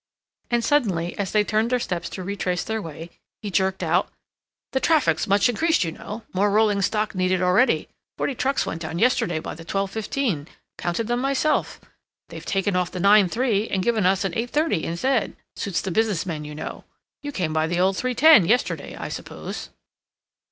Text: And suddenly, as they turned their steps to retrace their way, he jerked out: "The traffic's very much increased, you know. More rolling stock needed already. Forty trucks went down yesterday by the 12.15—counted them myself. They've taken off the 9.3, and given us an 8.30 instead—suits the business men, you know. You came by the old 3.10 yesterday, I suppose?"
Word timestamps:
And 0.49 0.65
suddenly, 0.65 1.15
as 1.19 1.31
they 1.31 1.43
turned 1.43 1.69
their 1.69 1.77
steps 1.79 2.09
to 2.09 2.23
retrace 2.23 2.63
their 2.63 2.81
way, 2.81 3.11
he 3.43 3.51
jerked 3.51 3.83
out: 3.83 4.09
"The 4.71 4.79
traffic's 4.79 5.25
very 5.25 5.33
much 5.35 5.47
increased, 5.47 5.83
you 5.83 5.91
know. 5.91 6.23
More 6.33 6.49
rolling 6.49 6.81
stock 6.81 7.13
needed 7.13 7.39
already. 7.43 7.87
Forty 8.17 8.33
trucks 8.33 8.65
went 8.65 8.81
down 8.81 8.97
yesterday 8.97 9.37
by 9.37 9.53
the 9.53 9.63
12.15—counted 9.63 11.05
them 11.05 11.19
myself. 11.19 11.79
They've 12.29 12.43
taken 12.43 12.75
off 12.75 12.89
the 12.89 12.97
9.3, 12.97 13.67
and 13.69 13.83
given 13.83 14.07
us 14.07 14.25
an 14.25 14.31
8.30 14.31 14.81
instead—suits 14.81 15.81
the 15.81 15.91
business 15.91 16.25
men, 16.25 16.45
you 16.45 16.55
know. 16.55 16.83
You 17.21 17.31
came 17.31 17.53
by 17.53 17.67
the 17.67 17.79
old 17.79 17.95
3.10 17.95 18.47
yesterday, 18.47 18.95
I 18.95 19.07
suppose?" 19.07 19.69